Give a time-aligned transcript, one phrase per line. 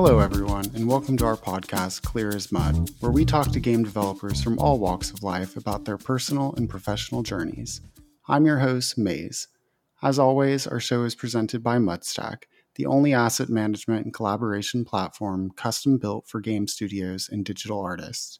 [0.00, 3.82] Hello, everyone, and welcome to our podcast, Clear as Mud, where we talk to game
[3.82, 7.80] developers from all walks of life about their personal and professional journeys.
[8.28, 9.48] I'm your host, Maze.
[10.00, 12.44] As always, our show is presented by Mudstack,
[12.76, 18.38] the only asset management and collaboration platform custom built for game studios and digital artists.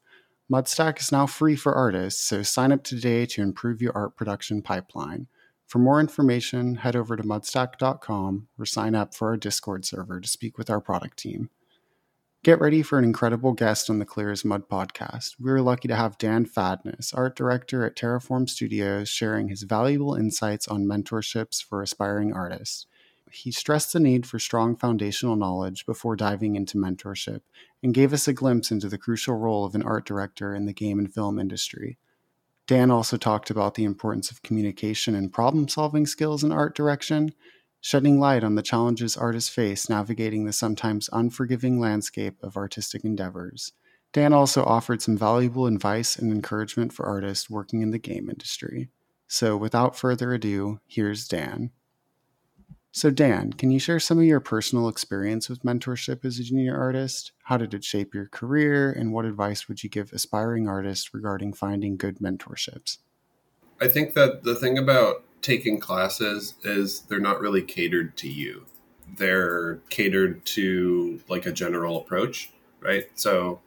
[0.48, 4.62] Mudstack is now free for artists, so sign up today to improve your art production
[4.62, 5.26] pipeline.
[5.68, 10.26] For more information, head over to mudstack.com or sign up for our Discord server to
[10.26, 11.50] speak with our product team.
[12.42, 15.36] Get ready for an incredible guest on the Clear as Mud podcast.
[15.38, 20.14] We are lucky to have Dan Fadness, art director at Terraform Studios, sharing his valuable
[20.14, 22.86] insights on mentorships for aspiring artists.
[23.30, 27.40] He stressed the need for strong foundational knowledge before diving into mentorship
[27.82, 30.72] and gave us a glimpse into the crucial role of an art director in the
[30.72, 31.98] game and film industry.
[32.68, 37.32] Dan also talked about the importance of communication and problem solving skills in art direction,
[37.80, 43.72] shedding light on the challenges artists face navigating the sometimes unforgiving landscape of artistic endeavors.
[44.12, 48.90] Dan also offered some valuable advice and encouragement for artists working in the game industry.
[49.26, 51.70] So, without further ado, here's Dan.
[52.90, 56.76] So, Dan, can you share some of your personal experience with mentorship as a junior
[56.76, 57.32] artist?
[57.44, 61.52] How did it shape your career, and what advice would you give aspiring artists regarding
[61.52, 62.98] finding good mentorships?
[63.80, 68.64] I think that the thing about taking classes is they're not really catered to you.
[69.16, 73.08] They're catered to like a general approach, right?
[73.14, 73.60] So,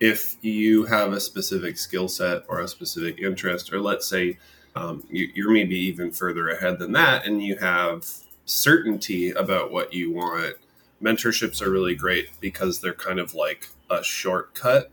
[0.00, 4.38] if you have a specific skill set or a specific interest, or let's say
[4.74, 9.92] um, you, you're maybe even further ahead than that, and you have certainty about what
[9.92, 10.56] you want,
[11.02, 14.90] mentorships are really great because they're kind of like a shortcut.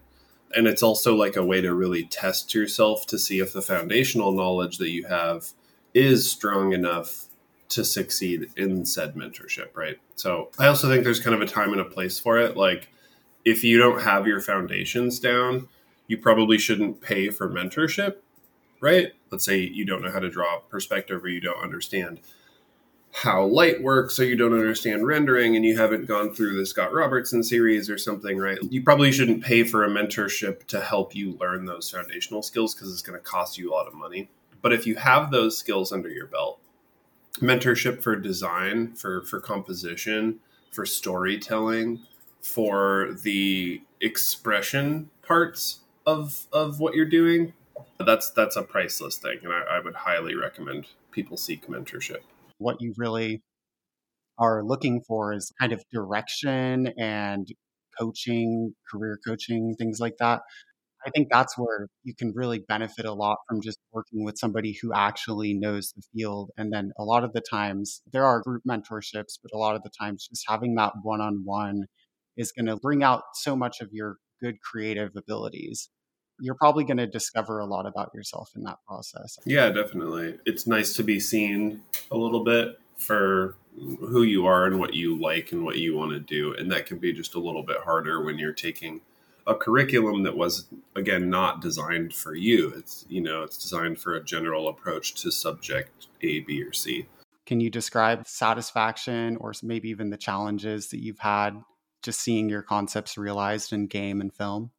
[0.53, 4.33] And it's also like a way to really test yourself to see if the foundational
[4.33, 5.51] knowledge that you have
[5.93, 7.27] is strong enough
[7.69, 9.97] to succeed in said mentorship, right?
[10.15, 12.57] So I also think there's kind of a time and a place for it.
[12.57, 12.89] Like,
[13.45, 15.69] if you don't have your foundations down,
[16.07, 18.17] you probably shouldn't pay for mentorship,
[18.81, 19.13] right?
[19.31, 22.19] Let's say you don't know how to draw perspective or you don't understand
[23.13, 26.93] how light works so you don't understand rendering and you haven't gone through the Scott
[26.93, 28.57] Robertson series or something, right?
[28.69, 32.91] You probably shouldn't pay for a mentorship to help you learn those foundational skills because
[32.91, 34.29] it's going to cost you a lot of money.
[34.61, 36.59] But if you have those skills under your belt,
[37.39, 40.39] mentorship for design, for for composition,
[40.71, 41.99] for storytelling,
[42.41, 47.53] for the expression parts of of what you're doing,
[47.99, 52.21] that's that's a priceless thing, and I, I would highly recommend people seek mentorship
[52.61, 53.41] what you really
[54.37, 57.47] are looking for is kind of direction and
[57.99, 60.41] coaching, career coaching, things like that.
[61.05, 64.77] I think that's where you can really benefit a lot from just working with somebody
[64.81, 66.51] who actually knows the field.
[66.57, 69.81] And then a lot of the times there are group mentorships, but a lot of
[69.81, 71.85] the times just having that one on one
[72.37, 75.89] is going to bring out so much of your good creative abilities
[76.41, 79.37] you're probably going to discover a lot about yourself in that process.
[79.45, 80.37] Yeah, definitely.
[80.45, 85.19] It's nice to be seen a little bit for who you are and what you
[85.19, 86.53] like and what you want to do.
[86.53, 89.01] And that can be just a little bit harder when you're taking
[89.47, 92.73] a curriculum that was again not designed for you.
[92.75, 97.07] It's you know, it's designed for a general approach to subject A, B, or C.
[97.45, 101.61] Can you describe satisfaction or maybe even the challenges that you've had
[102.03, 104.71] just seeing your concepts realized in game and film?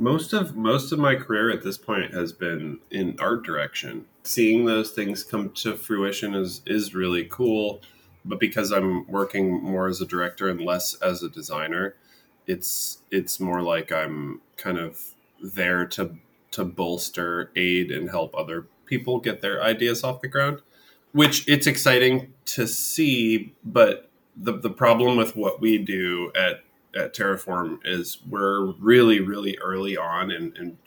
[0.00, 4.06] Most of most of my career at this point has been in art direction.
[4.22, 7.82] Seeing those things come to fruition is is really cool,
[8.24, 11.96] but because I'm working more as a director and less as a designer,
[12.46, 16.16] it's it's more like I'm kind of there to
[16.52, 20.62] to bolster, aid and help other people get their ideas off the ground,
[21.10, 26.62] which it's exciting to see, but the the problem with what we do at
[26.94, 30.78] at Terraform is we're really, really early on in, in,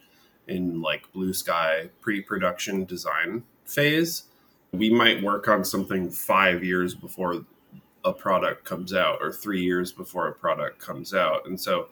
[0.47, 4.23] in like blue sky pre-production design phase.
[4.71, 7.45] We might work on something five years before
[8.03, 11.45] a product comes out or three years before a product comes out.
[11.45, 11.89] And so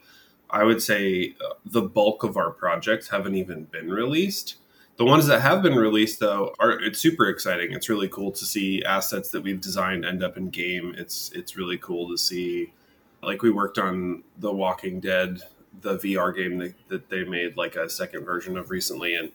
[0.49, 4.55] I would say uh, the bulk of our projects haven't even been released.
[4.97, 7.71] The ones that have been released, though, are it's super exciting.
[7.71, 10.93] It's really cool to see assets that we've designed end up in game.
[10.97, 12.73] It's it's really cool to see
[13.21, 15.41] like we worked on The Walking Dead,
[15.81, 19.31] the VR game that, that they made like a second version of recently, and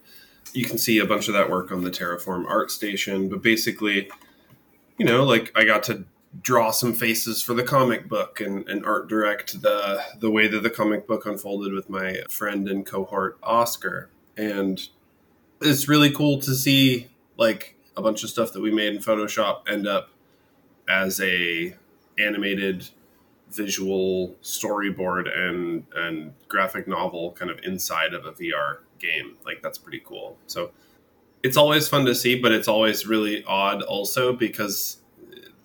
[0.52, 3.28] you can see a bunch of that work on the Terraform Art Station.
[3.28, 4.10] But basically,
[4.98, 6.04] you know, like I got to
[6.40, 10.62] draw some faces for the comic book and, and art direct the the way that
[10.62, 14.10] the comic book unfolded with my friend and cohort Oscar.
[14.36, 14.88] And
[15.60, 19.69] it's really cool to see like a bunch of stuff that we made in Photoshop
[19.69, 20.10] end up
[20.88, 21.75] as a
[22.19, 22.88] animated
[23.55, 29.37] visual storyboard and and graphic novel kind of inside of a VR game.
[29.45, 30.39] Like that's pretty cool.
[30.47, 30.71] So
[31.43, 34.99] it's always fun to see, but it's always really odd also because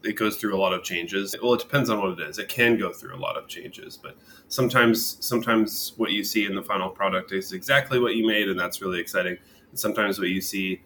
[0.04, 1.36] it goes through a lot of changes.
[1.42, 2.38] Well, it depends on what it is.
[2.38, 4.16] It can go through a lot of changes, but
[4.48, 8.60] sometimes sometimes what you see in the final product is exactly what you made and
[8.60, 9.38] that's really exciting.
[9.70, 10.82] And sometimes what you see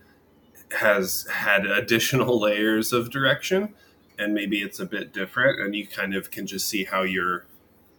[0.79, 3.73] has had additional layers of direction
[4.17, 7.45] and maybe it's a bit different and you kind of can just see how your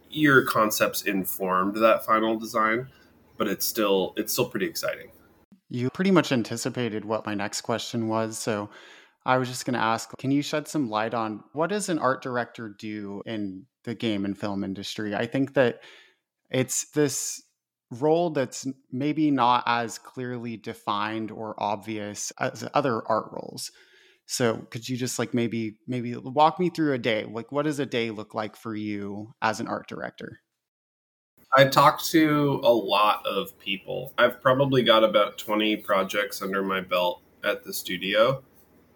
[0.09, 2.87] your concepts informed that final design
[3.37, 5.09] but it's still it's still pretty exciting.
[5.69, 8.69] You pretty much anticipated what my next question was so
[9.25, 11.99] i was just going to ask can you shed some light on what does an
[11.99, 15.15] art director do in the game and film industry?
[15.15, 15.79] I think that
[16.49, 17.41] it's this
[17.91, 23.71] role that's maybe not as clearly defined or obvious as other art roles
[24.25, 27.25] so could you just like maybe maybe walk me through a day?
[27.25, 30.39] Like what does a day look like for you as an art director?
[31.55, 34.13] I talk to a lot of people.
[34.17, 38.43] I've probably got about 20 projects under my belt at the studio.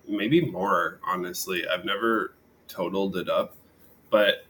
[0.07, 1.63] Maybe more, honestly.
[1.67, 2.33] I've never
[2.67, 3.55] totaled it up.
[4.09, 4.45] But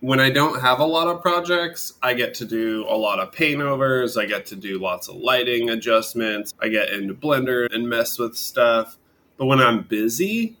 [0.00, 3.32] when I don't have a lot of projects, I get to do a lot of
[3.32, 4.16] paint overs.
[4.16, 6.52] I get to do lots of lighting adjustments.
[6.60, 8.98] I get into Blender and mess with stuff.
[9.36, 10.56] But when I'm busy,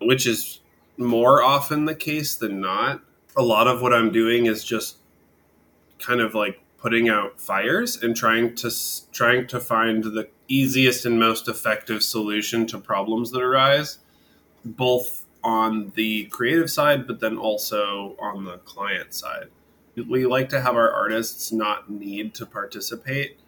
[0.00, 0.60] which is
[0.96, 3.02] more often the case than not,
[3.36, 4.96] a lot of what I'm doing is just
[5.98, 8.70] kind of like putting out fires and trying to
[9.12, 13.98] trying to find the easiest and most effective solution to problems that arise
[14.64, 19.48] both on the creative side but then also on the client side.
[19.96, 23.38] We like to have our artists not need to participate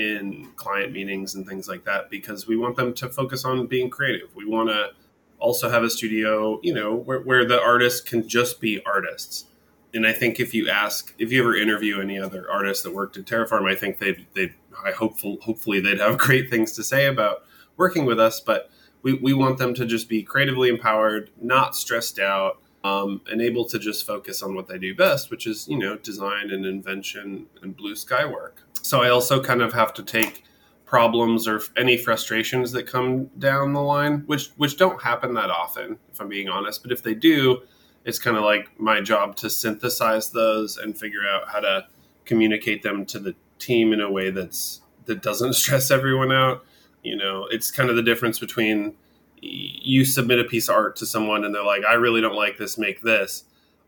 [0.00, 3.90] in client meetings and things like that because we want them to focus on being
[3.90, 4.34] creative.
[4.34, 4.90] We want to
[5.38, 9.46] also have a studio, you know, where, where the artists can just be artists.
[9.92, 13.16] And I think if you ask, if you ever interview any other artists that worked
[13.16, 14.54] at Terraform, I think they'd, they'd
[14.84, 17.44] I hopeful, hopefully they'd have great things to say about
[17.76, 18.40] working with us.
[18.40, 18.70] But
[19.02, 23.64] we, we want them to just be creatively empowered, not stressed out, um, and able
[23.66, 27.46] to just focus on what they do best, which is, you know, design and invention
[27.62, 28.62] and blue sky work.
[28.82, 30.44] So I also kind of have to take
[30.84, 35.98] problems or any frustrations that come down the line, which which don't happen that often,
[36.12, 36.82] if I'm being honest.
[36.82, 37.62] But if they do,
[38.04, 41.86] it's kind of like my job to synthesize those and figure out how to
[42.24, 46.64] communicate them to the team in a way that's that doesn't stress everyone out.
[47.02, 48.94] You know, it's kind of the difference between
[49.42, 52.58] you submit a piece of art to someone and they're like, I really don't like
[52.58, 53.44] this, make this.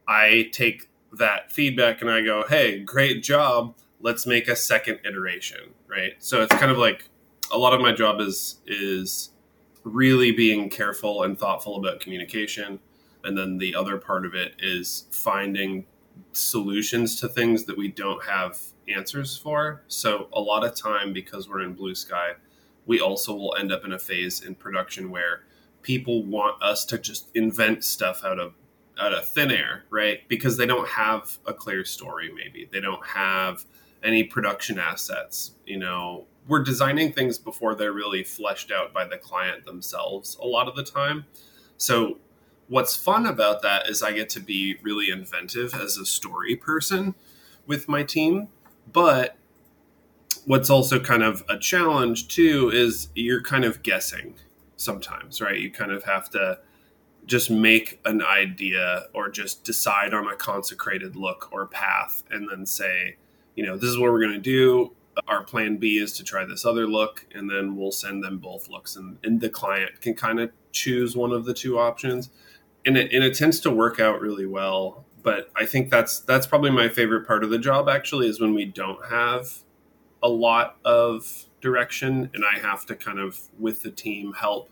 [0.09, 5.73] I take that feedback and I go, hey, great job let's make a second iteration,
[5.89, 6.13] right?
[6.19, 7.09] So it's kind of like
[7.51, 9.31] a lot of my job is is
[9.85, 12.79] really being careful and thoughtful about communication.
[13.25, 15.87] And then the other part of it is finding
[16.33, 18.59] solutions to things that we don't have
[18.89, 19.83] answers for.
[19.89, 22.33] So a lot of time because we're in blue sky,
[22.87, 25.43] we also will end up in a phase in production where
[25.83, 28.55] people want us to just invent stuff out of
[29.01, 30.29] out of thin air, right?
[30.29, 32.69] Because they don't have a clear story maybe.
[32.71, 33.65] They don't have
[34.05, 35.53] any production assets.
[35.67, 40.47] You know, we're designing things before they're really fleshed out by the client themselves a
[40.47, 41.27] lot of the time.
[41.77, 42.19] So,
[42.69, 47.15] what's fun about that is I get to be really inventive as a story person
[47.67, 48.49] with my team.
[48.91, 49.37] But
[50.45, 54.35] what's also kind of a challenge too is you're kind of guessing
[54.77, 55.59] sometimes, right?
[55.59, 56.59] You kind of have to
[57.27, 62.67] just make an idea or just decide on a consecrated look or path and then
[62.67, 63.17] say,
[63.55, 64.93] you know, this is what we're going to do.
[65.29, 68.69] Our plan B is to try this other look, and then we'll send them both
[68.69, 72.31] looks, and, and the client can kind of choose one of the two options,
[72.87, 75.05] and it and it tends to work out really well.
[75.23, 77.89] But I think that's that's probably my favorite part of the job.
[77.89, 79.59] Actually, is when we don't have
[80.23, 84.71] a lot of direction, and I have to kind of with the team help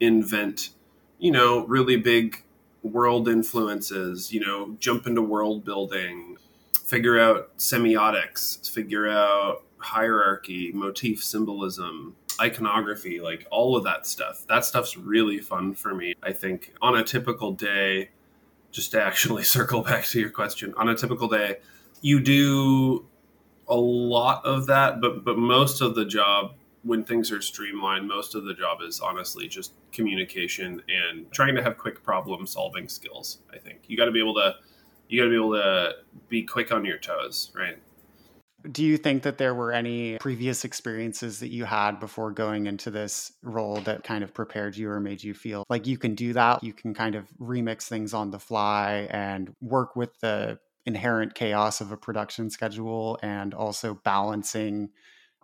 [0.00, 0.70] invent,
[1.18, 2.44] you know, really big
[2.82, 4.32] world influences.
[4.34, 6.36] You know, jump into world building,
[6.88, 14.46] figure out semiotics, figure out hierarchy, motif symbolism, iconography, like all of that stuff.
[14.48, 16.14] That stuff's really fun for me.
[16.22, 18.08] I think on a typical day,
[18.70, 21.58] just to actually circle back to your question, on a typical day,
[22.00, 23.04] you do
[23.68, 26.54] a lot of that, but but most of the job
[26.84, 31.62] when things are streamlined, most of the job is honestly just communication and trying to
[31.62, 33.40] have quick problem solving skills.
[33.52, 34.54] I think you got to be able to
[35.08, 35.92] you got to be able to
[36.28, 37.78] be quick on your toes, right?
[38.70, 42.90] Do you think that there were any previous experiences that you had before going into
[42.90, 46.32] this role that kind of prepared you or made you feel like you can do
[46.32, 46.62] that?
[46.64, 51.80] You can kind of remix things on the fly and work with the inherent chaos
[51.80, 54.90] of a production schedule and also balancing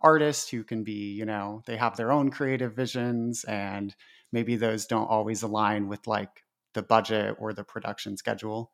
[0.02, 3.94] artists who can be, you know, they have their own creative visions and
[4.33, 6.42] maybe those don't always align with like
[6.75, 8.73] the budget or the production schedule.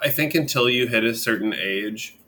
[0.00, 2.18] I think until you hit a certain age,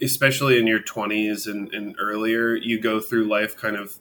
[0.00, 3.98] especially in your 20s and, and earlier, you go through life kind of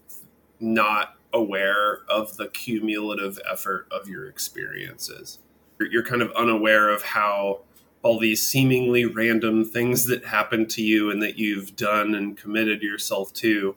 [0.60, 5.40] not aware of the cumulative effort of your experiences.
[5.80, 7.62] You're, you're kind of unaware of how
[8.02, 12.82] all these seemingly random things that happen to you and that you've done and committed
[12.82, 13.76] yourself to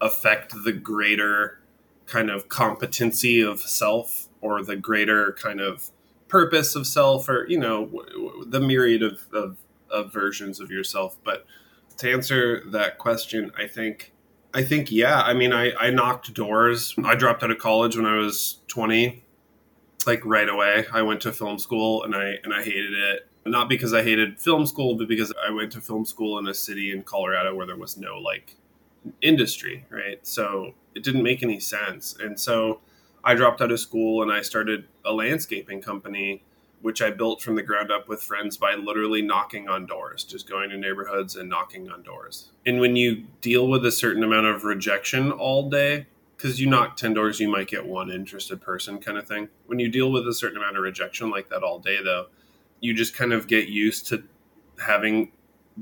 [0.00, 1.60] affect the greater
[2.06, 5.90] kind of competency of self or the greater kind of
[6.28, 8.04] purpose of self or you know
[8.46, 9.56] the myriad of, of,
[9.90, 11.46] of versions of yourself but
[11.96, 14.12] to answer that question i think
[14.54, 18.06] i think yeah i mean I, I knocked doors i dropped out of college when
[18.06, 19.22] i was 20
[20.06, 23.68] like right away i went to film school and i and i hated it not
[23.68, 26.92] because I hated film school, but because I went to film school in a city
[26.92, 28.56] in Colorado where there was no like
[29.22, 30.24] industry, right?
[30.26, 32.16] So it didn't make any sense.
[32.18, 32.80] And so
[33.26, 36.44] I dropped out of school and I started a landscaping company,
[36.80, 40.48] which I built from the ground up with friends by literally knocking on doors, just
[40.48, 42.52] going to neighborhoods and knocking on doors.
[42.64, 46.06] And when you deal with a certain amount of rejection all day,
[46.36, 49.48] because you knock 10 doors, you might get one interested person kind of thing.
[49.66, 52.26] When you deal with a certain amount of rejection like that all day, though,
[52.78, 54.22] you just kind of get used to
[54.84, 55.32] having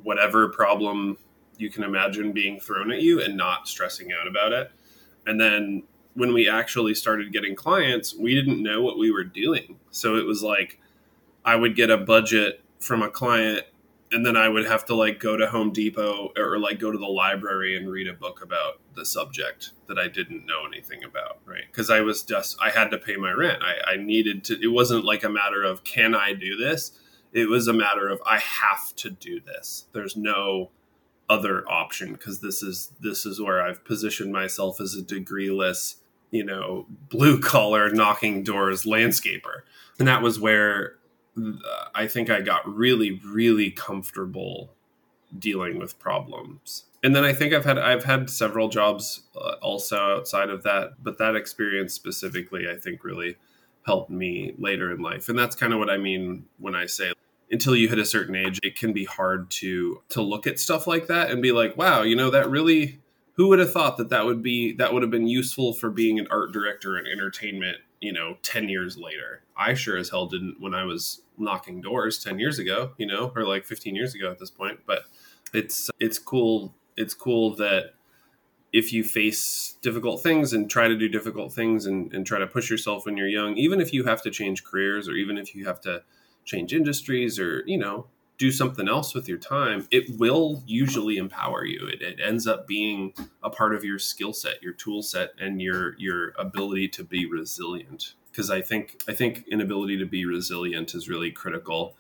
[0.02, 1.18] whatever problem
[1.58, 4.70] you can imagine being thrown at you and not stressing out about it.
[5.26, 5.82] And then
[6.14, 9.78] when we actually started getting clients, we didn't know what we were doing.
[9.90, 10.80] So it was like
[11.44, 13.64] I would get a budget from a client
[14.14, 16.98] and then I would have to like go to Home Depot or like go to
[16.98, 21.40] the library and read a book about the subject that I didn't know anything about,
[21.44, 21.64] right?
[21.66, 23.62] Because I was just I had to pay my rent.
[23.62, 24.62] I, I needed to.
[24.62, 26.92] It wasn't like a matter of can I do this.
[27.32, 29.86] It was a matter of I have to do this.
[29.92, 30.70] There's no
[31.28, 35.96] other option because this is this is where I've positioned myself as a degreeless,
[36.34, 39.60] you know, blue collar knocking doors landscaper,
[40.00, 40.96] and that was where
[41.94, 44.74] I think I got really, really comfortable
[45.38, 46.86] dealing with problems.
[47.04, 50.94] And then I think I've had I've had several jobs uh, also outside of that,
[51.00, 53.36] but that experience specifically, I think, really
[53.86, 55.28] helped me later in life.
[55.28, 57.12] And that's kind of what I mean when I say
[57.48, 60.88] until you hit a certain age, it can be hard to to look at stuff
[60.88, 62.98] like that and be like, wow, you know, that really
[63.34, 66.18] who would have thought that that would be that would have been useful for being
[66.18, 69.42] an art director in entertainment you know 10 years later?
[69.56, 73.32] I sure as hell didn't when i was knocking doors 10 years ago you know
[73.34, 75.04] or like 15 years ago at this point but
[75.52, 77.94] it's it's cool it's cool that
[78.72, 82.46] if you face difficult things and try to do difficult things and, and try to
[82.46, 85.54] push yourself when you're young even if you have to change careers or even if
[85.54, 86.02] you have to
[86.44, 88.06] change industries or you know
[88.38, 91.86] do something else with your time, it will usually empower you.
[91.86, 95.60] It, it ends up being a part of your skill set, your tool set, and
[95.62, 98.14] your your ability to be resilient.
[98.30, 101.94] Because I think I think inability to be resilient is really critical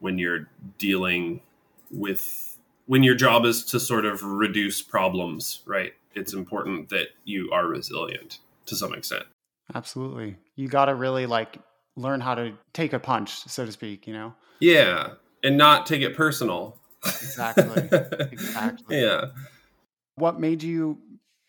[0.00, 1.42] when you're dealing
[1.90, 5.60] with when your job is to sort of reduce problems.
[5.64, 5.92] Right?
[6.14, 9.24] It's important that you are resilient to some extent.
[9.74, 11.58] Absolutely, you got to really like
[11.94, 14.08] learn how to take a punch, so to speak.
[14.08, 14.34] You know.
[14.58, 15.10] Yeah,
[15.42, 16.78] and not take it personal.
[17.04, 17.88] Exactly.
[18.32, 19.00] exactly.
[19.00, 19.26] Yeah.
[20.16, 20.98] What made you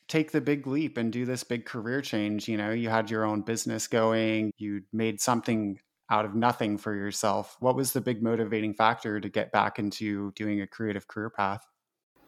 [0.07, 2.47] take the big leap and do this big career change?
[2.47, 5.79] You know, you had your own business going, you made something
[6.09, 7.55] out of nothing for yourself.
[7.59, 11.65] What was the big motivating factor to get back into doing a creative career path?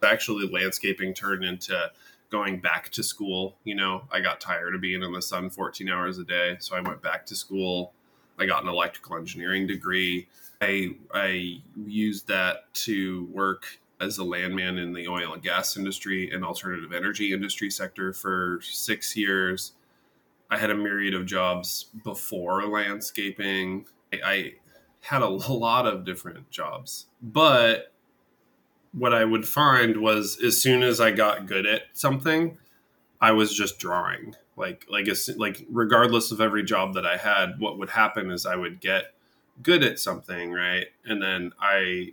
[0.04, 1.90] Actually, landscaping turned into
[2.30, 3.58] going back to school.
[3.64, 6.56] You know, I got tired of being in the sun 14 hours a day.
[6.60, 7.92] So I went back to school.
[8.38, 10.28] I got an electrical engineering degree.
[10.60, 16.30] I I used that to work as a landman in the oil and gas industry
[16.30, 19.72] and alternative energy industry sector for six years.
[20.50, 23.86] I had a myriad of jobs before landscaping.
[24.12, 24.54] I, I
[25.00, 27.92] had a lot of different jobs, but
[28.92, 32.58] what I would find was as soon as I got good at something,
[33.20, 34.34] I was just drawing.
[34.56, 38.46] Like like a, like regardless of every job that I had, what would happen is
[38.46, 39.14] I would get
[39.62, 40.86] good at something, right?
[41.04, 42.12] And then I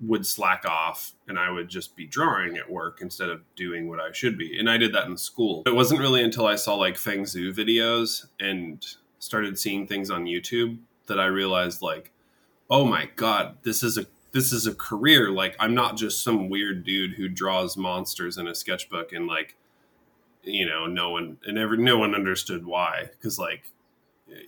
[0.00, 4.00] would slack off and I would just be drawing at work instead of doing what
[4.00, 4.58] I should be.
[4.58, 5.62] And I did that in school.
[5.66, 8.84] It wasn't really until I saw like Feng Zhu videos and
[9.18, 12.12] started seeing things on YouTube that I realized like,
[12.70, 15.30] oh my god, this is a this is a career.
[15.30, 19.56] Like I'm not just some weird dude who draws monsters in a sketchbook and like,
[20.48, 23.10] you know, no one and ever no one understood why.
[23.10, 23.64] Because like,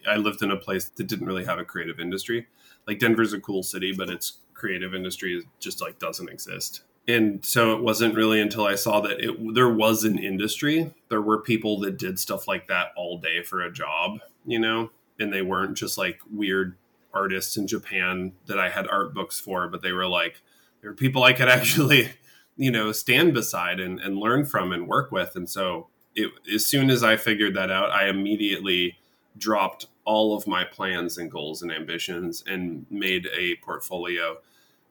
[0.09, 2.47] I lived in a place that didn't really have a creative industry.
[2.87, 6.83] Like Denver's a cool city, but its creative industry just like doesn't exist.
[7.09, 10.92] And so it wasn't really until I saw that it there was an industry.
[11.09, 14.90] There were people that did stuff like that all day for a job, you know,
[15.19, 16.76] and they weren't just like weird
[17.12, 20.42] artists in Japan that I had art books for, but they were like,
[20.80, 22.11] there were people I could actually,
[22.57, 25.35] you know, stand beside and, and learn from and work with.
[25.37, 28.99] And so it, as soon as I figured that out, I immediately
[29.37, 34.38] dropped all of my plans and goals and ambitions and made a portfolio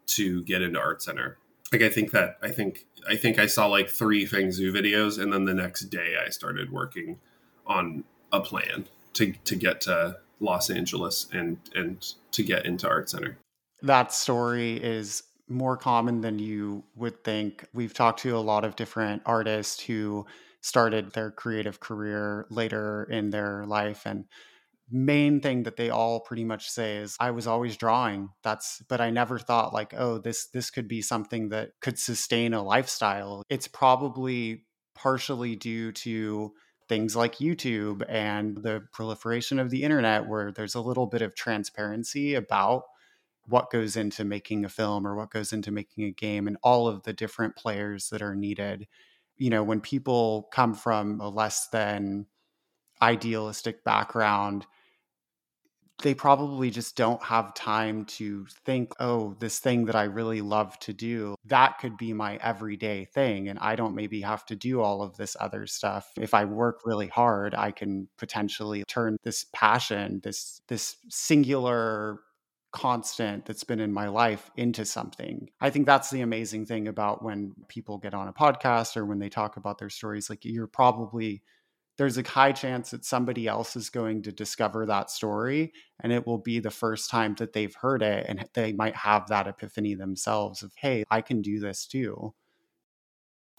[0.05, 1.38] to get into art center
[1.71, 5.21] like i think that i think i think i saw like three Feng Zhu videos
[5.21, 7.19] and then the next day i started working
[7.67, 13.09] on a plan to to get to Los Angeles and and to get into Art
[13.09, 13.38] Center.
[13.81, 17.65] That story is more common than you would think.
[17.73, 20.25] We've talked to a lot of different artists who
[20.61, 24.25] started their creative career later in their life and
[24.91, 28.29] main thing that they all pretty much say is I was always drawing.
[28.43, 32.53] That's but I never thought like, oh, this this could be something that could sustain
[32.53, 33.43] a lifestyle.
[33.49, 36.53] It's probably partially due to
[36.87, 41.35] things like YouTube and the proliferation of the internet, where there's a little bit of
[41.35, 42.83] transparency about
[43.45, 46.87] what goes into making a film or what goes into making a game and all
[46.87, 48.87] of the different players that are needed.
[49.39, 52.27] You know, when people come from a less than
[53.01, 54.67] idealistic background,
[56.01, 60.77] they probably just don't have time to think, oh, this thing that I really love
[60.79, 63.50] to do, that could be my everyday thing.
[63.50, 66.10] And I don't maybe have to do all of this other stuff.
[66.17, 72.22] If I work really hard, I can potentially turn this passion, this this singular
[72.71, 75.49] constant that's been in my life into something.
[75.59, 79.19] I think that's the amazing thing about when people get on a podcast or when
[79.19, 80.29] they talk about their stories.
[80.29, 81.41] Like you're probably
[81.99, 86.25] there's a high chance that somebody else is going to discover that story and it
[86.25, 89.96] will be the first time that they've heard it and they might have that epiphany
[89.96, 92.33] themselves of hey i can do this too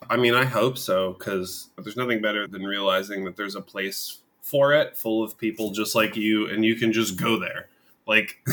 [0.08, 4.20] i mean i hope so because there's nothing better than realizing that there's a place
[4.40, 7.68] for it full of people just like you and you can just go there
[8.10, 8.42] like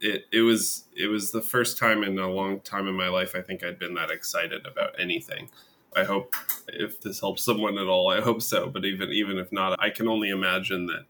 [0.00, 3.34] it it was it was the first time in a long time in my life
[3.34, 5.48] i think i'd been that excited about anything
[5.96, 6.34] I hope
[6.68, 8.68] if this helps someone at all, I hope so.
[8.68, 11.04] But even even if not, I can only imagine that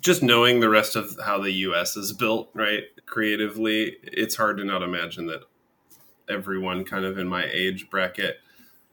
[0.00, 4.64] just knowing the rest of how the US is built, right, creatively, it's hard to
[4.64, 5.42] not imagine that
[6.28, 8.38] everyone kind of in my age bracket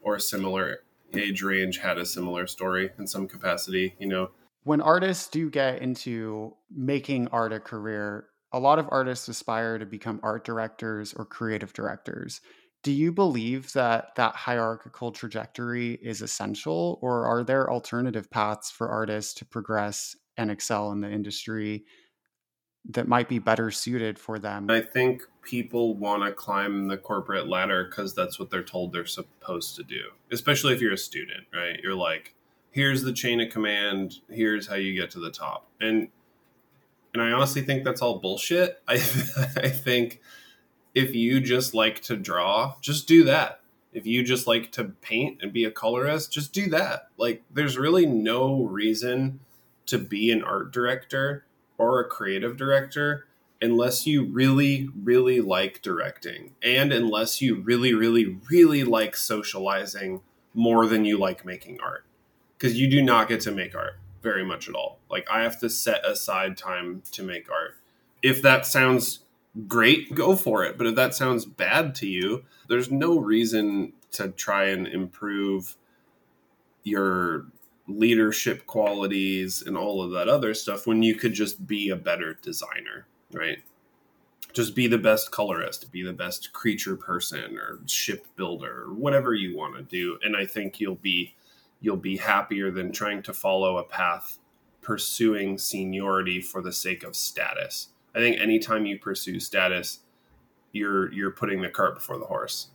[0.01, 4.29] or similar age range had a similar story in some capacity, you know.
[4.63, 9.85] When artists do get into making art a career, a lot of artists aspire to
[9.85, 12.41] become art directors or creative directors.
[12.81, 18.89] Do you believe that that hierarchical trajectory is essential or are there alternative paths for
[18.89, 21.83] artists to progress and excel in the industry
[22.89, 24.69] that might be better suited for them?
[24.69, 29.05] I think people want to climb the corporate ladder because that's what they're told they're
[29.05, 31.79] supposed to do especially if you're a student right?
[31.81, 32.35] You're like
[32.71, 36.09] here's the chain of command here's how you get to the top and
[37.13, 40.21] and i honestly think that's all bullshit i i think
[40.95, 43.61] if you just like to draw, just do that.
[43.91, 47.07] If you just like to paint and be a colorist, just do that.
[47.17, 49.39] Like, there's really no reason
[49.87, 51.45] to be an art director
[51.77, 53.25] or a creative director
[53.61, 60.21] unless you really, really like directing and unless you really, really, really like socializing
[60.53, 62.05] more than you like making art.
[62.59, 64.99] Because you do not get to make art very much at all.
[65.09, 67.77] Like, I have to set aside time to make art.
[68.21, 69.19] If that sounds
[69.67, 70.77] great, go for it.
[70.77, 75.77] But if that sounds bad to you, there's no reason to try and improve
[76.83, 77.47] your
[77.87, 82.37] leadership qualities and all of that other stuff when you could just be a better
[82.41, 83.59] designer, right?
[84.53, 89.33] Just be the best colorist, be the best creature person or ship builder or whatever
[89.33, 90.19] you want to do.
[90.23, 91.35] And I think you'll be
[91.81, 94.39] you'll be happier than trying to follow a path
[94.81, 99.99] pursuing seniority for the sake of status I think anytime you pursue status,
[100.71, 102.67] you're you're putting the cart before the horse.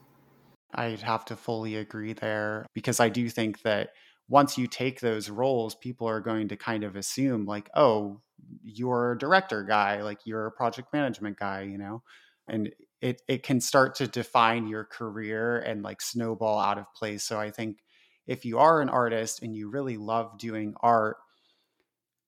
[0.75, 3.91] I'd have to fully agree there because I do think that
[4.29, 8.21] once you take those roles, people are going to kind of assume like, oh,
[8.63, 12.03] you're a director guy, like you're a project management guy, you know,
[12.49, 17.25] and it it can start to define your career and like snowball out of place.
[17.25, 17.79] So I think
[18.27, 21.17] if you are an artist and you really love doing art,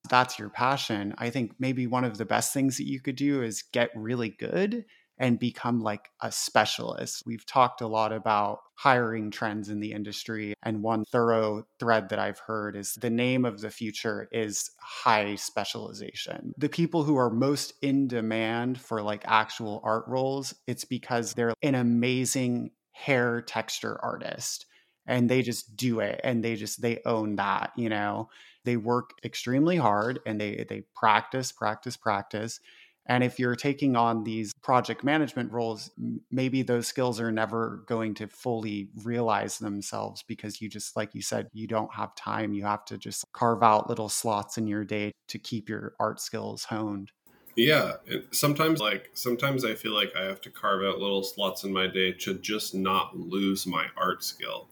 [0.08, 3.42] that's your passion, I think maybe one of the best things that you could do
[3.42, 4.84] is get really good
[5.18, 7.22] and become like a specialist.
[7.24, 10.54] We've talked a lot about hiring trends in the industry.
[10.62, 15.36] And one thorough thread that I've heard is the name of the future is high
[15.36, 16.52] specialization.
[16.58, 21.54] The people who are most in demand for like actual art roles, it's because they're
[21.62, 24.66] an amazing hair texture artist
[25.06, 28.28] and they just do it and they just they own that you know
[28.64, 32.60] they work extremely hard and they they practice practice practice
[33.08, 35.90] and if you're taking on these project management roles,
[36.30, 41.22] maybe those skills are never going to fully realize themselves because you just, like you
[41.22, 42.52] said, you don't have time.
[42.52, 46.20] You have to just carve out little slots in your day to keep your art
[46.20, 47.12] skills honed.
[47.54, 47.94] Yeah.
[48.32, 51.86] Sometimes, like, sometimes I feel like I have to carve out little slots in my
[51.86, 54.68] day to just not lose my art skill.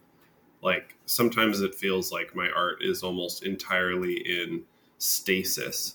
[0.65, 4.63] Like, sometimes it feels like my art is almost entirely in
[4.99, 5.95] stasis.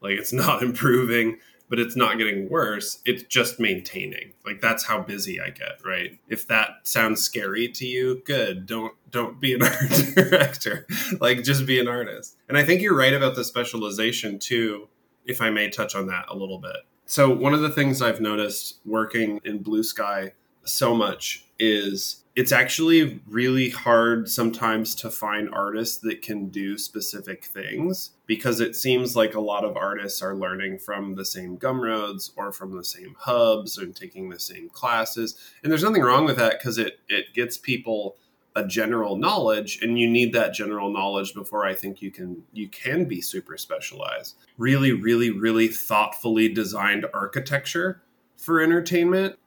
[0.00, 3.00] Like, it's not improving but it's not getting worse.
[3.04, 4.32] It's just maintaining.
[4.44, 6.18] Like that's how busy I get, right?
[6.28, 8.66] If that sounds scary to you, good.
[8.66, 10.86] Don't don't be an art director.
[11.20, 12.36] like just be an artist.
[12.48, 14.88] And I think you're right about the specialization too,
[15.24, 16.76] if I may touch on that a little bit.
[17.06, 20.32] So one of the things I've noticed working in Blue Sky
[20.66, 27.46] so much is it's actually really hard sometimes to find artists that can do specific
[27.46, 32.30] things because it seems like a lot of artists are learning from the same gumroads
[32.36, 35.38] or from the same hubs and taking the same classes.
[35.62, 38.16] And there's nothing wrong with that because it it gets people
[38.54, 42.68] a general knowledge and you need that general knowledge before i think you can you
[42.68, 44.36] can be super specialized.
[44.58, 48.02] Really really really thoughtfully designed architecture
[48.36, 49.38] for entertainment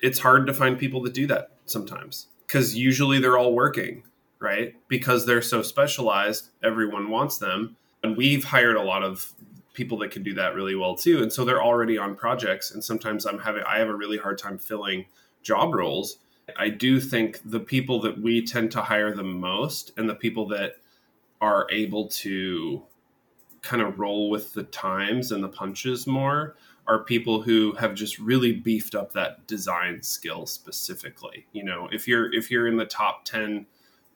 [0.00, 4.02] it's hard to find people that do that sometimes because usually they're all working,
[4.38, 4.74] right?
[4.88, 7.76] Because they're so specialized, everyone wants them.
[8.02, 9.32] And we've hired a lot of
[9.72, 11.22] people that can do that really well too.
[11.22, 12.72] And so they're already on projects.
[12.72, 15.06] And sometimes I'm having, I have a really hard time filling
[15.42, 16.18] job roles.
[16.56, 20.48] I do think the people that we tend to hire the most and the people
[20.48, 20.76] that
[21.40, 22.82] are able to
[23.62, 26.56] kind of roll with the times and the punches more
[26.90, 31.46] are people who have just really beefed up that design skill specifically.
[31.52, 33.64] You know, if you're if you're in the top 10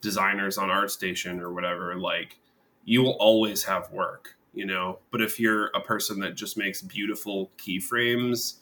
[0.00, 2.40] designers on ArtStation or whatever, like
[2.84, 4.98] you will always have work, you know.
[5.12, 8.54] But if you're a person that just makes beautiful keyframes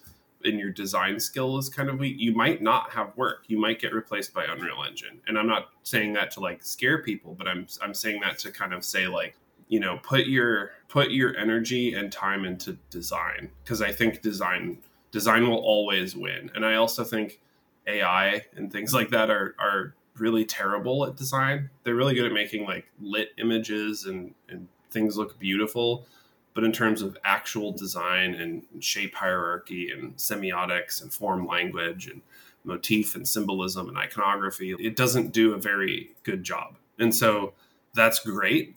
[0.45, 3.45] and your design skill is kind of weak, you might not have work.
[3.47, 5.23] You might get replaced by Unreal Engine.
[5.27, 8.51] And I'm not saying that to like scare people, but I'm I'm saying that to
[8.51, 9.37] kind of say like
[9.73, 14.77] you know put your put your energy and time into design because i think design
[15.11, 16.51] design will always win.
[16.55, 17.41] And i also think
[17.87, 21.71] ai and things like that are are really terrible at design.
[21.85, 26.07] They're really good at making like lit images and and things look beautiful.
[26.53, 32.21] But in terms of actual design and shape hierarchy and semiotics and form language and
[32.65, 36.77] motif and symbolism and iconography it doesn't do a very good job.
[36.99, 37.55] And so
[37.95, 38.77] that's great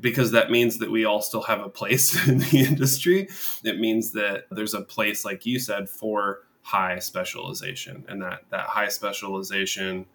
[0.00, 3.28] because that means that we all still have a place in the industry.
[3.64, 8.66] It means that there's a place, like you said, for high specialization, and that that
[8.66, 10.06] high specialization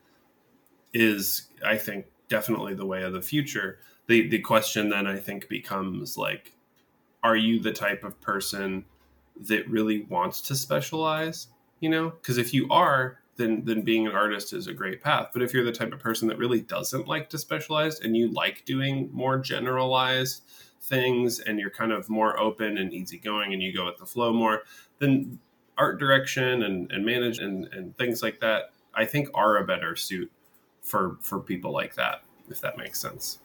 [0.94, 3.80] is, I think, definitely the way of the future.
[4.08, 6.54] The the question then I think becomes like,
[7.24, 8.86] are you the type of person
[9.48, 11.48] that really wants to specialize?
[11.80, 15.30] You know, because if you are, then then being an artist is a great path.
[15.34, 18.30] But if you're the type of person that really doesn't like to specialize and you
[18.32, 20.44] like doing more generalized
[20.82, 24.34] things and you're kind of more open and easygoing and you go with the flow
[24.34, 24.64] more,
[25.00, 25.40] then
[25.78, 29.96] art direction and, and manage and, and things like that, I think are a better
[29.96, 30.32] suit
[30.82, 33.40] for for people like that, if that makes sense.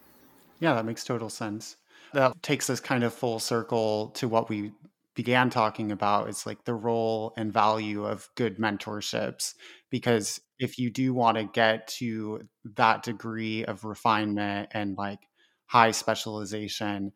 [0.60, 1.76] Yeah, that makes total sense.
[2.12, 4.72] That takes us kind of full circle to what we
[5.18, 9.54] began talking about is like the role and value of good mentorships
[9.90, 12.42] because if you do want to get to
[12.76, 15.18] that degree of refinement and like
[15.66, 17.10] high specialization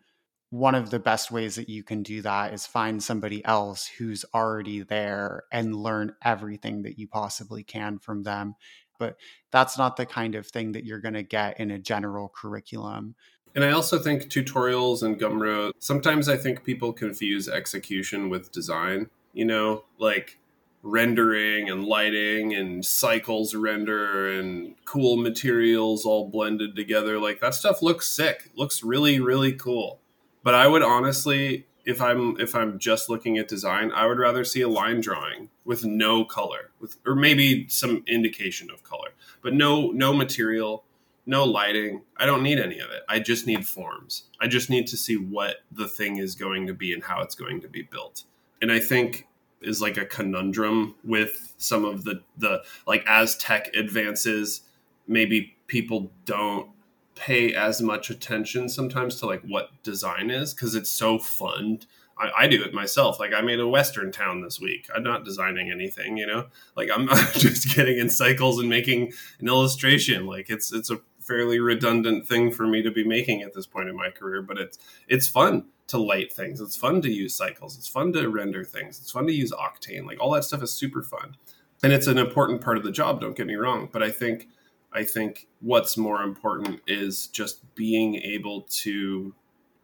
[0.50, 4.24] one of the best ways that you can do that is find somebody else who's
[4.34, 8.56] already there and learn everything that you possibly can from them.
[8.98, 9.16] But
[9.52, 13.14] that's not the kind of thing that you're going to get in a general curriculum
[13.54, 19.10] and I also think tutorials and Gumroad, sometimes I think people confuse execution with design,
[19.32, 20.38] you know, like
[20.82, 27.18] rendering and lighting and cycles render and cool materials all blended together.
[27.18, 28.50] Like that stuff looks sick.
[28.56, 30.00] looks really, really cool.
[30.42, 34.44] But I would honestly, if I'm if I'm just looking at design, I would rather
[34.44, 39.10] see a line drawing with no color, with or maybe some indication of color,
[39.40, 40.84] but no no material
[41.26, 42.02] no lighting.
[42.16, 43.02] I don't need any of it.
[43.08, 44.24] I just need forms.
[44.40, 47.34] I just need to see what the thing is going to be and how it's
[47.34, 48.24] going to be built.
[48.60, 49.26] And I think
[49.62, 54.62] is like a conundrum with some of the the like as tech advances
[55.06, 56.68] maybe people don't
[57.14, 61.80] pay as much attention sometimes to like what design is because it's so fun
[62.18, 65.24] I, I, do it myself like i made a western town this week i'm not
[65.24, 70.50] designing anything you know like i'm just getting in cycles and making an illustration like
[70.50, 73.96] it's it's a fairly redundant thing for me to be making at this point in
[73.96, 76.58] my career but it's it's fun to light things.
[76.58, 77.76] It's fun to use cycles.
[77.76, 78.98] It's fun to render things.
[78.98, 80.06] It's fun to use Octane.
[80.06, 81.36] Like all that stuff is super fun.
[81.82, 83.90] And it's an important part of the job, don't get me wrong.
[83.92, 84.48] But I think
[84.90, 89.34] I think what's more important is just being able to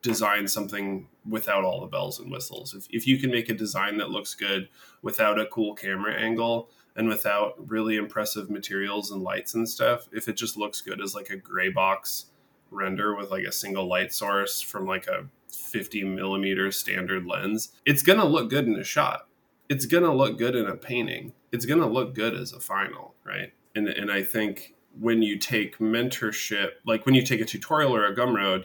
[0.00, 2.72] design something without all the bells and whistles.
[2.72, 4.68] If, if you can make a design that looks good
[5.02, 10.28] without a cool camera angle and without really impressive materials and lights and stuff, if
[10.28, 12.26] it just looks good as like a gray box
[12.72, 18.02] render with like a single light source from like a 50 millimeter standard lens, it's
[18.02, 19.28] to look good in a shot.
[19.68, 21.32] It's to look good in a painting.
[21.52, 23.52] It's to look good as a final, right?
[23.76, 28.06] And, and I think when you take mentorship, like when you take a tutorial or
[28.06, 28.64] a Gumroad,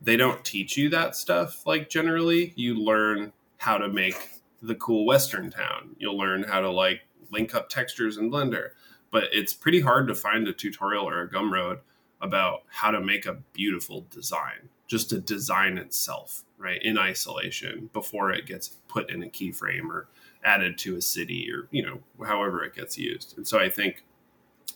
[0.00, 1.66] they don't teach you that stuff.
[1.66, 5.94] Like generally, you learn how to make the cool Western town.
[5.98, 8.70] You'll learn how to like link up textures in Blender.
[9.10, 11.80] But it's pretty hard to find a tutorial or a Gumroad
[12.20, 18.30] about how to make a beautiful design just to design itself, right, in isolation before
[18.30, 20.08] it gets put in a keyframe or
[20.44, 23.36] added to a city or, you know, however it gets used.
[23.36, 24.04] And so I think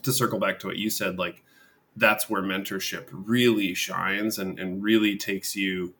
[0.02, 1.42] to circle back to what you said, like
[1.96, 5.94] that's where mentorship really shines and, and really takes you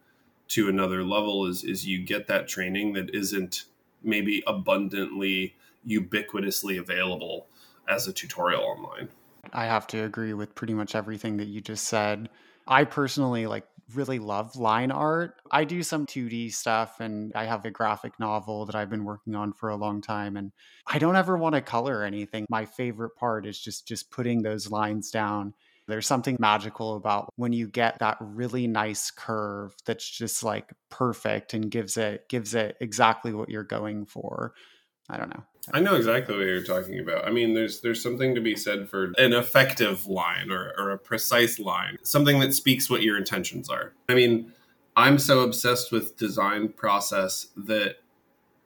[0.49, 3.65] to another level is is you get that training that isn't
[4.03, 5.55] maybe abundantly
[5.89, 7.47] ubiquitously available
[7.89, 9.09] as a tutorial online.
[9.53, 12.29] I have to agree with pretty much everything that you just said.
[12.67, 15.37] I personally like really love line art.
[15.51, 19.35] I do some 2D stuff and I have a graphic novel that I've been working
[19.35, 20.53] on for a long time and
[20.87, 22.45] I don't ever want to color anything.
[22.51, 25.55] My favorite part is just just putting those lines down.
[25.87, 31.55] There's something magical about when you get that really nice curve that's just like perfect
[31.55, 34.53] and gives it gives it exactly what you're going for.
[35.09, 35.45] I don't know.
[35.73, 37.27] I know exactly what you're talking about.
[37.27, 40.99] I mean, there's there's something to be said for an effective line or, or a
[40.99, 43.93] precise line, something that speaks what your intentions are.
[44.09, 44.53] I mean,
[44.97, 47.97] I'm so obsessed with design process that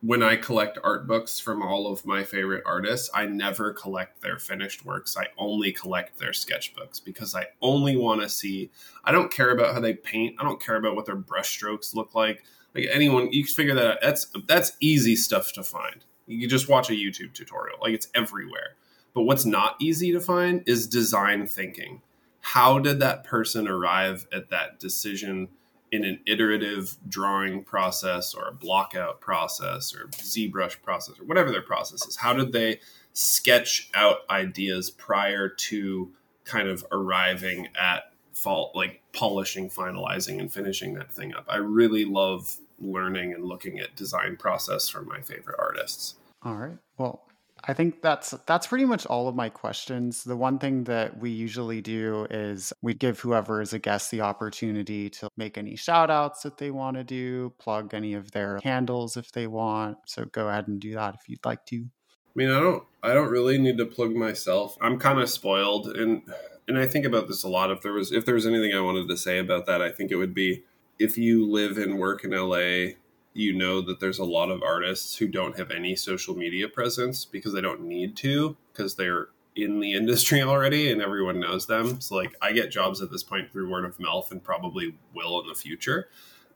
[0.00, 4.38] when I collect art books from all of my favorite artists, I never collect their
[4.38, 5.16] finished works.
[5.16, 8.70] I only collect their sketchbooks because I only want to see.
[9.04, 10.36] I don't care about how they paint.
[10.40, 12.42] I don't care about what their brushstrokes look like.
[12.74, 13.98] Like anyone, you can figure that out.
[14.02, 17.78] That's that's easy stuff to find you just watch a YouTube tutorial.
[17.80, 18.76] Like it's everywhere.
[19.14, 22.02] But what's not easy to find is design thinking.
[22.40, 25.48] How did that person arrive at that decision
[25.92, 31.62] in an iterative drawing process or a blockout process or ZBrush process or whatever their
[31.62, 32.16] process is?
[32.16, 32.80] How did they
[33.12, 36.10] sketch out ideas prior to
[36.44, 41.44] kind of arriving at fault, like polishing, finalizing, and finishing that thing up?
[41.48, 46.16] I really love learning and looking at design process from my favorite artists.
[46.44, 46.78] All right.
[46.98, 47.22] Well,
[47.64, 50.24] I think that's that's pretty much all of my questions.
[50.24, 54.22] The one thing that we usually do is we give whoever is a guest the
[54.22, 58.58] opportunity to make any shout outs that they want to do, plug any of their
[58.64, 59.98] handles if they want.
[60.06, 61.76] So go ahead and do that if you'd like to.
[61.76, 64.76] I mean, I don't I don't really need to plug myself.
[64.80, 66.22] I'm kind of spoiled and
[66.66, 67.70] and I think about this a lot.
[67.70, 70.10] If there was if there was anything I wanted to say about that, I think
[70.10, 70.64] it would be
[70.98, 72.94] if you live and work in LA,
[73.34, 77.24] you know that there's a lot of artists who don't have any social media presence
[77.24, 82.00] because they don't need to because they're in the industry already and everyone knows them.
[82.00, 85.40] So like I get jobs at this point through word of mouth and probably will
[85.40, 86.08] in the future.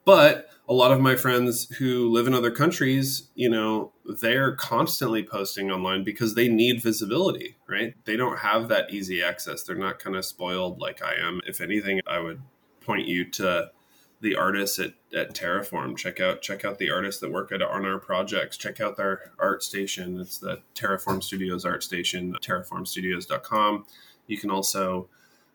[0.05, 5.25] But a lot of my friends who live in other countries, you know, they're constantly
[5.25, 7.95] posting online because they need visibility, right?
[8.05, 9.65] They don't have that easy access.
[9.65, 11.41] They're not kind of spoiled like I am.
[11.45, 12.41] If anything, I would
[12.81, 13.73] point you to
[14.21, 15.97] the artists at, at Terraform.
[15.97, 18.57] Check out check out the artists that work at on our projects.
[18.57, 20.21] Check out their art station.
[20.21, 23.87] It's the Terraform Studios art station, terraformstudios.com.
[24.27, 25.09] You can also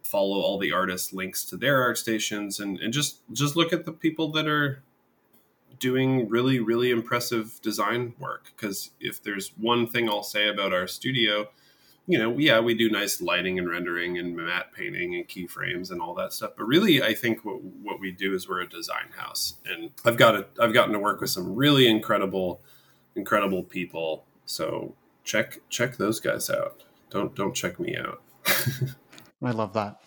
[0.03, 3.85] follow all the artists' links to their art stations and, and just just look at
[3.85, 4.83] the people that are
[5.79, 8.51] doing really, really impressive design work.
[8.55, 11.49] Because if there's one thing I'll say about our studio,
[12.07, 16.01] you know, yeah, we do nice lighting and rendering and matte painting and keyframes and
[16.01, 16.51] all that stuff.
[16.57, 20.17] But really, I think what, what we do is we're a design house, and I've
[20.17, 22.61] got a, I've gotten to work with some really incredible,
[23.15, 24.25] incredible people.
[24.45, 26.83] So check check those guys out.
[27.09, 28.21] Don't don't check me out.
[29.43, 30.01] I love that.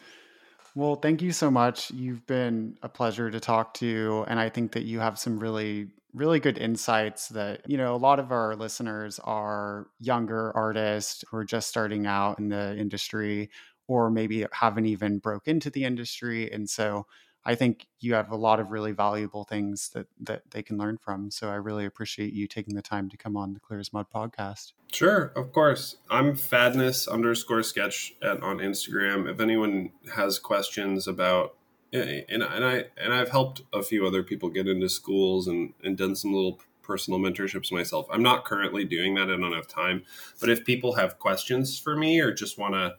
[0.77, 1.93] Well, thank you so much.
[1.93, 5.89] You've been a pleasure to talk to, and I think that you have some really
[6.15, 11.37] really good insights that, you know, a lot of our listeners are younger artists who
[11.37, 13.51] are just starting out in the industry
[13.89, 16.51] or maybe haven't even broke into the industry.
[16.51, 17.07] And so
[17.45, 20.97] I think you have a lot of really valuable things that that they can learn
[20.97, 21.31] from.
[21.31, 24.07] So I really appreciate you taking the time to come on the Clear as Mud
[24.15, 24.73] podcast.
[24.93, 25.97] Sure, of course.
[26.09, 29.31] I'm fadness underscore sketch at, on Instagram.
[29.31, 31.57] If anyone has questions about
[31.95, 35.97] and, and I and I've helped a few other people get into schools and, and
[35.97, 38.07] done some little personal mentorships myself.
[38.11, 39.31] I'm not currently doing that.
[39.31, 40.03] I don't have time.
[40.41, 42.97] But if people have questions for me or just want to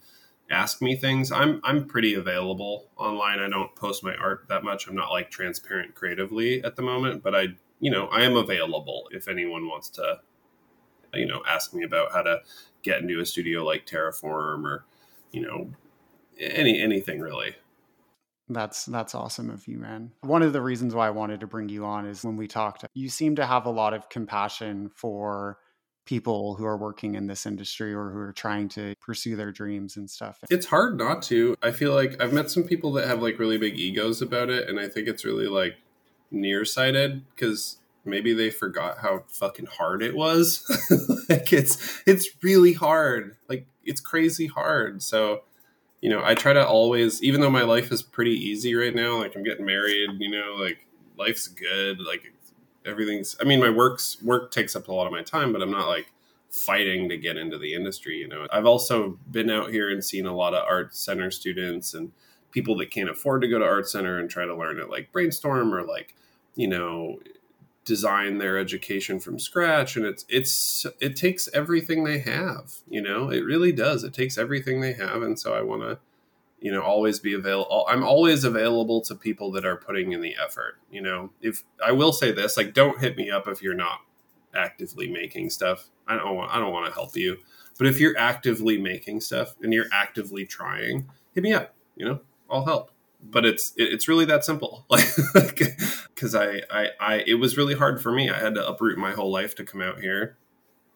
[0.49, 3.39] ask me things, I'm I'm pretty available online.
[3.39, 4.87] I don't post my art that much.
[4.87, 7.47] I'm not like transparent creatively at the moment, but I
[7.81, 10.21] you know, I am available if anyone wants to
[11.13, 12.41] you know, ask me about how to
[12.83, 14.85] get into a studio like Terraform or
[15.31, 15.71] you know,
[16.39, 17.55] any anything really.
[18.47, 20.11] That's that's awesome of you, man.
[20.21, 22.85] One of the reasons why I wanted to bring you on is when we talked,
[22.93, 25.57] you seem to have a lot of compassion for
[26.05, 29.97] people who are working in this industry or who are trying to pursue their dreams
[29.97, 30.39] and stuff.
[30.49, 31.55] It's hard not to.
[31.63, 34.69] I feel like I've met some people that have like really big egos about it
[34.69, 35.77] and I think it's really like
[36.29, 40.63] nearsighted cuz maybe they forgot how fucking hard it was.
[41.29, 43.37] like it's it's really hard.
[43.49, 45.01] Like it's crazy hard.
[45.01, 45.41] So
[46.05, 49.17] you know, I try to always, even though my life is pretty easy right now,
[49.17, 50.77] like I'm getting married, you know, like
[51.17, 52.31] life's good, like
[52.85, 53.35] everything's.
[53.41, 55.87] I mean, my work's work takes up a lot of my time, but I'm not
[55.87, 56.11] like
[56.51, 58.17] fighting to get into the industry.
[58.17, 61.95] You know, I've also been out here and seen a lot of art center students
[61.95, 62.11] and
[62.51, 65.11] people that can't afford to go to art center and try to learn it, like
[65.11, 66.13] brainstorm or like,
[66.53, 67.17] you know,
[67.85, 73.29] design their education from scratch and it's it's it takes everything they have you know?
[73.29, 74.03] It really does.
[74.03, 75.99] It takes everything they have and so i want to
[76.59, 80.35] you know always be available i'm always available to people that are putting in the
[80.43, 81.29] effort you know?
[81.41, 83.99] If i will say this like don't hit me up if you're not
[84.55, 85.89] actively making stuff.
[86.07, 87.37] I don't want i don't want to help you.
[87.77, 92.19] But if you're actively making stuff and you're actively trying hit me up you know?
[92.49, 92.91] I'll help
[93.31, 94.85] but it's it's really that simple.
[95.35, 95.59] Like
[96.13, 98.29] because I, I i it was really hard for me.
[98.29, 100.37] I had to uproot my whole life to come out here.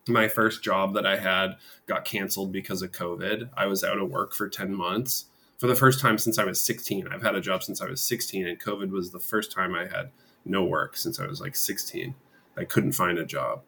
[0.08, 3.50] My first job that i had got canceled because of covid.
[3.56, 5.26] I was out of work for 10 months.
[5.58, 8.02] For the first time since i was 16 i've had a job since i was
[8.02, 10.12] 16 and covid was the first time i had
[10.46, 12.16] no work since i was like 16
[12.58, 13.64] i couldn't find a job.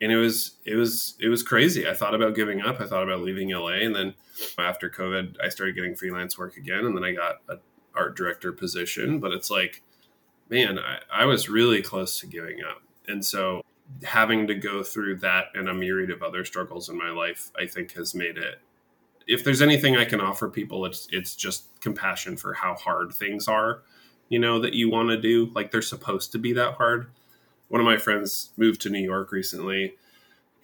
[0.00, 1.86] And it was it was it was crazy.
[1.86, 2.80] I thought about giving up.
[2.80, 4.14] I thought about leaving la and then
[4.58, 7.56] after covid i started getting freelance work again and then i got a
[7.96, 9.82] art director position, but it's like,
[10.48, 12.82] man, I, I was really close to giving up.
[13.08, 13.62] And so
[14.04, 17.66] having to go through that and a myriad of other struggles in my life, I
[17.66, 18.60] think has made it.
[19.26, 23.48] If there's anything I can offer people, it's it's just compassion for how hard things
[23.48, 23.82] are,
[24.28, 25.50] you know, that you want to do.
[25.54, 27.08] Like they're supposed to be that hard.
[27.68, 29.96] One of my friends moved to New York recently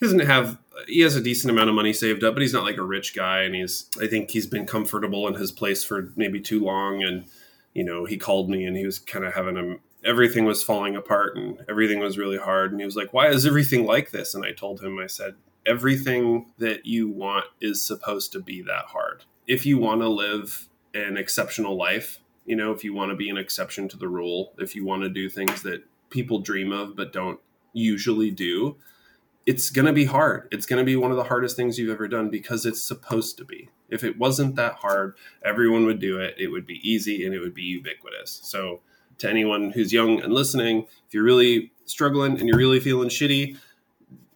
[0.02, 2.64] he doesn't have he has a decent amount of money saved up, but he's not
[2.64, 3.42] like a rich guy.
[3.42, 7.02] And he's I think he's been comfortable in his place for maybe too long.
[7.02, 7.24] And
[7.74, 10.96] you know, he called me and he was kind of having a everything was falling
[10.96, 12.72] apart and everything was really hard.
[12.72, 15.36] And he was like, "Why is everything like this?" And I told him, I said,
[15.64, 19.24] "Everything that you want is supposed to be that hard.
[19.46, 23.30] If you want to live an exceptional life." You know, if you want to be
[23.30, 26.96] an exception to the rule, if you want to do things that people dream of
[26.96, 27.38] but don't
[27.72, 28.76] usually do,
[29.46, 30.48] it's going to be hard.
[30.50, 33.36] It's going to be one of the hardest things you've ever done because it's supposed
[33.38, 33.68] to be.
[33.88, 36.34] If it wasn't that hard, everyone would do it.
[36.38, 38.40] It would be easy and it would be ubiquitous.
[38.44, 38.80] So,
[39.18, 43.56] to anyone who's young and listening, if you're really struggling and you're really feeling shitty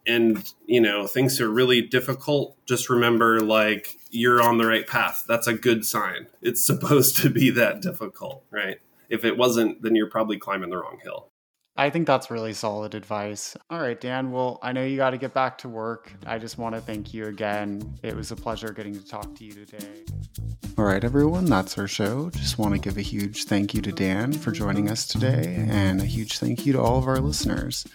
[0.07, 5.25] and, you know, things are really difficult, just remember like you're on the right path.
[5.27, 6.27] That's a good sign.
[6.43, 8.79] It's supposed to be that difficult, right?
[9.09, 11.31] If it wasn't, then you're probably climbing the wrong hill.
[11.79, 13.57] I think that's really solid advice.
[13.69, 14.33] All right, Dan.
[14.33, 16.13] Well, I know you got to get back to work.
[16.27, 17.99] I just want to thank you again.
[18.03, 20.05] It was a pleasure getting to talk to you today.
[20.79, 22.31] All right, everyone, that's our show.
[22.31, 26.01] Just want to give a huge thank you to Dan for joining us today, and
[26.01, 27.87] a huge thank you to all of our listeners.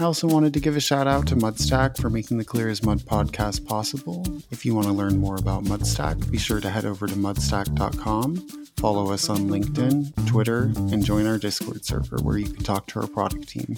[0.00, 2.82] I also wanted to give a shout out to Mudstack for making the Clear as
[2.82, 4.24] Mud podcast possible.
[4.50, 8.60] If you want to learn more about Mudstack, be sure to head over to mudstack.com
[8.80, 13.00] Follow us on LinkedIn, Twitter, and join our Discord server where you can talk to
[13.00, 13.76] our product team.